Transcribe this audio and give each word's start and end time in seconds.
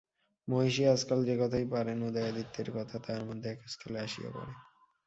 মহিষী 0.47 0.83
আজকাল 0.85 1.19
যে 1.25 1.35
কথাই 1.37 1.65
পাড়েন, 1.65 1.97
উদয়াদিত্যের 2.03 2.69
কথা 2.71 2.95
তাহার 2.99 3.23
মধ্যে 3.25 3.47
এক 3.49 3.59
স্থলে 3.67 3.97
আসিয়া 3.99 4.29
পড়ে। 4.33 4.53